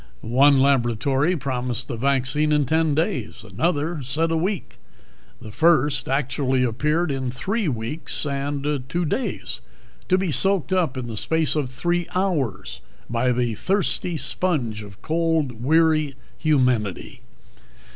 One 0.23 0.59
laboratory 0.59 1.37
promised 1.37 1.87
the 1.87 1.95
vaccine 1.95 2.51
in 2.51 2.65
ten 2.65 2.95
days; 2.95 3.43
another 3.47 4.01
said 4.01 4.31
a 4.31 4.35
week. 4.35 4.79
The 5.39 5.51
first 5.51 6.09
actually 6.09 6.63
appeared 6.63 7.11
in 7.11 7.29
three 7.29 7.67
weeks 7.67 8.25
and 8.25 8.83
two 8.89 9.05
days, 9.05 9.61
to 10.09 10.17
be 10.17 10.31
soaked 10.31 10.73
up 10.73 10.97
in 10.97 11.05
the 11.05 11.17
space 11.17 11.55
of 11.55 11.69
three 11.69 12.07
hours 12.15 12.81
by 13.11 13.31
the 13.31 13.53
thirsty 13.53 14.17
sponge 14.17 14.81
of 14.81 15.03
cold 15.03 15.61
weary 15.63 16.15
humanity. 16.35 17.21